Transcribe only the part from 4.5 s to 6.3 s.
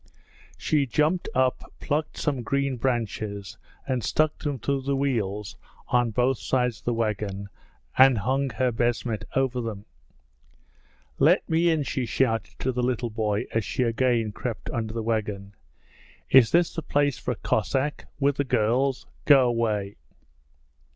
through the wheels on